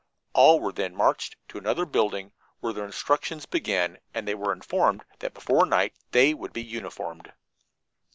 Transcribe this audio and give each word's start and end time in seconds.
All 0.33 0.59
were 0.59 0.71
then 0.71 0.95
marched 0.95 1.35
to 1.49 1.59
another 1.59 1.85
building, 1.85 2.31
where 2.59 2.73
their 2.73 2.85
instructions 2.87 3.45
began, 3.45 3.99
and 4.15 4.27
they 4.27 4.33
were 4.33 4.51
informed 4.51 5.05
that 5.19 5.35
before 5.35 5.63
night 5.67 5.93
they 6.09 6.33
would 6.33 6.53
be 6.53 6.63
uniformed. 6.63 7.31